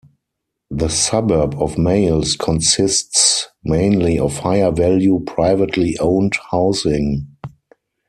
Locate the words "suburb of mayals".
0.89-2.35